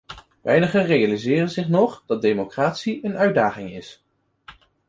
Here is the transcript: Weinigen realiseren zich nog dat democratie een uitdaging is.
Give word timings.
Weinigen 0.41 0.83
realiseren 0.85 1.49
zich 1.49 1.67
nog 1.69 2.03
dat 2.07 2.21
democratie 2.21 3.05
een 3.05 3.17
uitdaging 3.17 3.71
is. 3.73 4.03